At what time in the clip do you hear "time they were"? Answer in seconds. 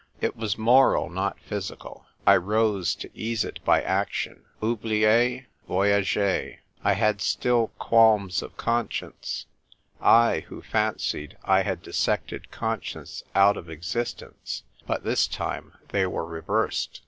15.27-16.25